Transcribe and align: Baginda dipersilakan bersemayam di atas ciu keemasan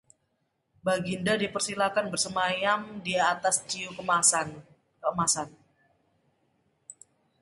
Baginda 0.87 1.33
dipersilakan 1.43 2.05
bersemayam 2.13 2.81
di 3.05 3.13
atas 3.33 3.55
ciu 3.69 3.89
keemasan 3.93 5.53